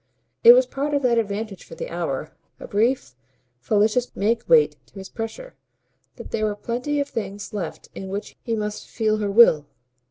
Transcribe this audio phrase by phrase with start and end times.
[0.43, 3.13] It was part of that advantage for the hour a brief
[3.59, 5.53] fallacious makeweight to his pressure
[6.15, 9.67] that there were plenty of things left in which he must feel her will.